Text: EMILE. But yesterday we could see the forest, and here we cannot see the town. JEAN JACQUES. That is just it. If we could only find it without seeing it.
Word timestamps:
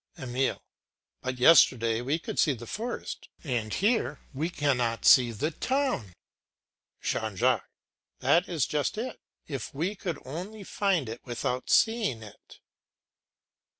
EMILE. 0.17 0.59
But 1.21 1.37
yesterday 1.37 2.01
we 2.01 2.17
could 2.17 2.39
see 2.39 2.53
the 2.53 2.65
forest, 2.65 3.29
and 3.43 3.71
here 3.71 4.19
we 4.33 4.49
cannot 4.49 5.05
see 5.05 5.31
the 5.31 5.51
town. 5.51 6.13
JEAN 7.03 7.35
JACQUES. 7.35 7.61
That 8.17 8.49
is 8.49 8.65
just 8.65 8.97
it. 8.97 9.19
If 9.45 9.75
we 9.75 9.93
could 9.93 10.17
only 10.25 10.63
find 10.63 11.07
it 11.07 11.21
without 11.23 11.69
seeing 11.69 12.23
it. 12.23 12.61